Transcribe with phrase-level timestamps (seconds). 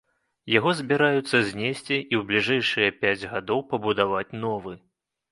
[0.51, 4.73] Яго збіраюцца знесці і ў бліжэйшыя пяць гадоў пабудаваць новы.